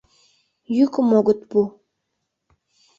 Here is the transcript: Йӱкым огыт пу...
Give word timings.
Йӱкым 0.75 1.07
огыт 1.17 1.39
пу... 1.49 1.59